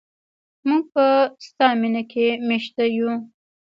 [0.67, 1.05] موږ په
[1.47, 3.11] ستا مینه کې میشته یو.